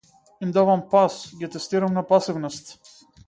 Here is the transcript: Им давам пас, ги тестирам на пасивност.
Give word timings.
Им 0.45 0.53
давам 0.55 0.81
пас, 0.93 1.15
ги 1.41 1.49
тестирам 1.57 1.93
на 1.99 2.05
пасивност. 2.13 2.75